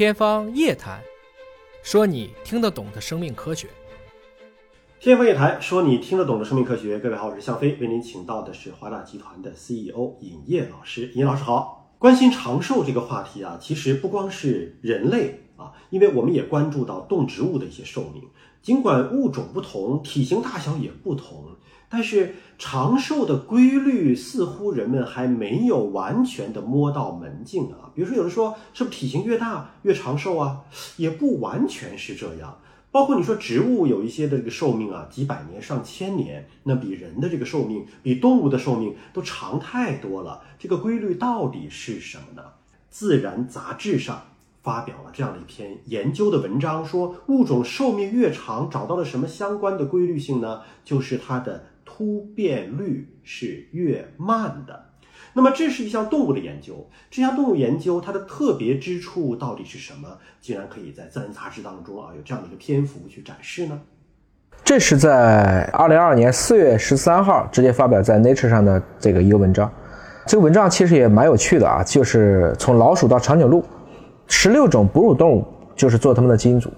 [0.00, 0.98] 天方夜谭，
[1.82, 3.68] 说你听得懂的生命科学。
[4.98, 6.98] 天方夜谭，说你听得懂的生命科学。
[6.98, 11.12] 各位好，我是向飞，为您请到的是华大集团的 CEO 尹烨老师。
[11.14, 18.22] 尹老师好，关心长寿这个话题啊，其实不光是人类啊，因为我们也关注到动植物的一些寿命。
[18.62, 21.44] 尽管物种不同，体型大小也不同，
[21.90, 27.90] 但是长寿的规律似乎人们还没有完全的摸到门径啊。
[27.94, 30.60] 比如说，有人说是不是体型越大越长寿啊？
[30.96, 32.56] 也不完全是这样。
[32.92, 40.42] 包括你说植物有一些的这个寿命啊，几百年、上千年，那比人的这个寿命、比动物的寿命都长太多了。
[40.58, 42.42] 这个规律到底是什么呢？
[42.88, 44.20] 自然杂志上
[44.62, 50.62] 发表了这样的一篇研究的文章，说物种寿命越长，找到了什么相关的规律性呢？
[50.84, 51.66] 就是它的
[52.00, 54.86] 突变率是越慢的。
[55.34, 60.08] 那么这是一项动物的研究，这项动物研究它的特别之处到底是什么？
[60.40, 63.78] 竟然可以在《自然》杂志当中啊有这样的一个篇幅去展示呢？
[64.64, 69.70] 这是在二零二二年四月十三号直接发表在《Nature》上的这个一个文章。
[70.26, 73.62] 这个文章其实也蛮有趣的啊，就是从老鼠到长颈鹿，
[74.26, 76.72] 十六种哺乳动物就是做它们的基因组。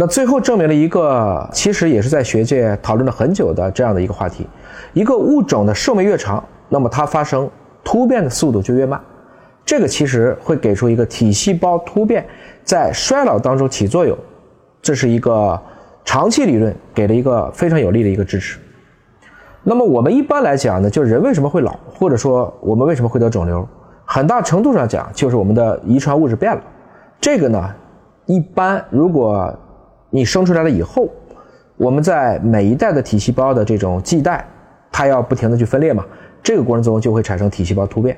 [0.00, 4.46] 那最后证明了一个，其实也是在学界讨论了很久的这样的一个话题：
[4.94, 7.46] 一个物种的寿命越长，那么它发生
[7.84, 8.98] 突变的速度就越慢。
[9.62, 12.26] 这个其实会给出一个体细胞突变
[12.64, 14.16] 在衰老当中起作用，
[14.80, 15.60] 这是一个
[16.02, 18.58] 长期理论给了一个非常有力的一个支持。
[19.62, 23.68] 那么我们一般来讲呢，就是人为什么会老，或者说我们为什么会得肿瘤，
[24.06, 26.62] 很大程度上讲就是我们的遗传物质变了。
[27.20, 27.70] 这个呢，
[28.24, 29.54] 一般如果
[30.10, 31.08] 你生出来了以后，
[31.76, 34.44] 我们在每一代的体细胞的这种系代，
[34.92, 36.04] 它要不停的去分裂嘛，
[36.42, 38.16] 这个过程中就会产生体细胞突变。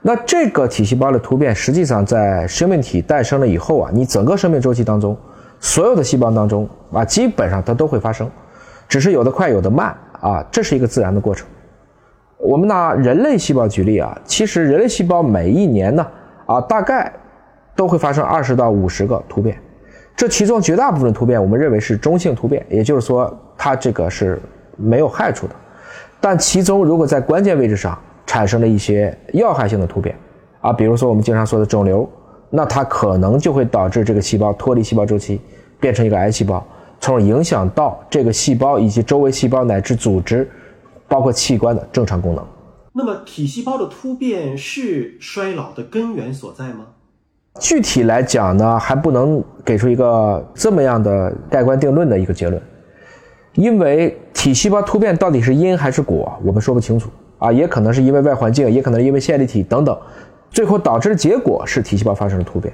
[0.00, 5.16] 那这个体细胞的突变，实际上在生命体诞生了以后啊，你整个生命周期当中，
[5.58, 8.30] 所有的细胞当中啊，基本上它都会发生，
[8.88, 9.94] 只是有的快，有的慢。
[10.20, 11.48] 啊，这是一个自然的过程。
[12.36, 16.06] 我们拿人类细胞举例啊，其实人类细胞每一年呢，
[16.44, 17.10] 啊，大概
[17.74, 19.56] 都会发生二十到五十个突变。
[20.16, 24.38] 这其中绝大部分突变，我们认为是中性突变，也就是说它这个是
[24.76, 25.54] 没有害处的。
[26.20, 30.14] 但其中如果在关键位置上产生了一些要害性的突变，
[30.60, 32.06] 啊，比如说我们经常说的肿瘤，
[32.50, 35.40] 那它可能就会导致这个细胞脱离细胞周期，
[35.80, 36.62] 变成一个癌细胞。
[37.00, 40.46] 从而影响到这个细胞以及周围细胞乃至组织，
[41.08, 42.46] 包括器官的正常功能。
[42.92, 46.88] 那么，体细胞的突变是衰老的根源所在吗？
[47.58, 52.62] 具体来讲呢，还不能给出一个这么样的盖棺定论的一个结论，
[53.54, 59.98] 因为体细胞突变到底是因还是果，我们说不清楚啊，也可能是因为外环境，也可能因为线粒体等等，
[60.50, 62.72] 最后导致的结果是体细胞发生了突变。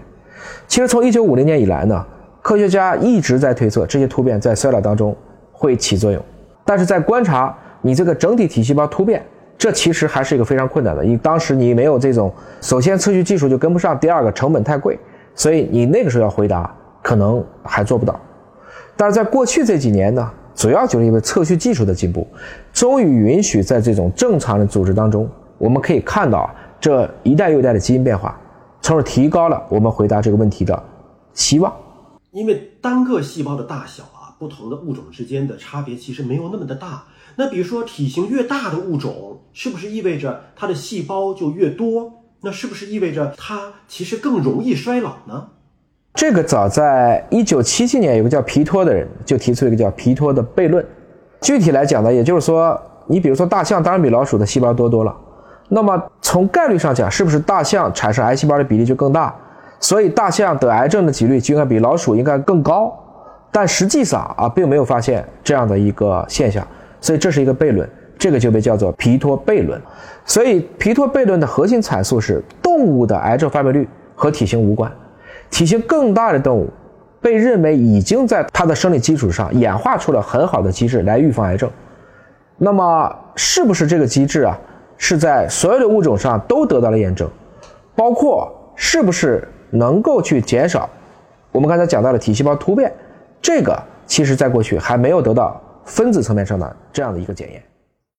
[0.69, 2.05] 其实从一九五零年以来呢。
[2.43, 5.13] 科学家一直在推测这些突变在衰老当中
[5.51, 6.23] 会起作用，
[6.65, 9.21] 但是在观察你这个整体体细胞突变，
[9.59, 11.05] 这其实还是一个非常困难的。
[11.05, 14.99] 因为当时你没有这种，首先测序技术就跟不上，第二个成本太贵，
[15.35, 18.21] 所以你那个时候要回答可能还做不到。
[18.97, 22.27] 但是在过去这几年呢，主要就是因为测序技术的进步，
[22.73, 25.29] 终于允许在这种正常的组织当中，
[25.59, 26.51] 我们可以看到
[26.81, 28.39] 这一代又一代的基因变化，
[28.81, 30.83] 从而提高了我们回答这个问题的
[31.35, 31.73] 希望。
[32.31, 37.05] 因为单个细胞的大小啊，不同的物种之间的差别其实没有那么的大。
[37.37, 42.13] 那比如说体型越大的物种，是不是意味着它的细胞就越多？
[42.43, 45.49] 那是不是意味着它其实更容易衰老呢？
[46.15, 50.85] 这个早在一九七七年，有个叫皮托的人就提出一个叫皮托的悖论。
[51.41, 55.15] 具体来讲呢，也就是说，你比如说大象当然比老鼠的细胞多多了，
[55.69, 59.35] 那么从概率上讲，是不是大象产生癌细胞的比例就更大？
[59.79, 62.91] 所以大象得癌症的几率就应该比老鼠应该更高，
[63.53, 66.67] 但实际上啊，并没有发现这样的一个现象，
[67.01, 69.81] 所以这是一个悖论，这个就被叫做皮托悖论。
[70.25, 74.91] 所以皮托悖论的核心阐述是，动物的癌症发病率和体型无关，
[75.51, 76.69] 体型更大的动物
[77.21, 81.71] 被认为已经在它的生理基础上演化出了很好的机制来预防癌症。
[82.59, 84.59] 那么是不是这个机制啊，
[84.97, 87.29] 是在所有的物种上都得到了验证，
[87.95, 89.47] 包括是不是？
[89.69, 90.89] 能够去减少
[91.51, 92.91] 我们刚才讲到的体细胞突变，
[93.43, 93.77] 这个
[94.07, 97.63] 其实在过去还没有得到分子层面上的这样的一个检验。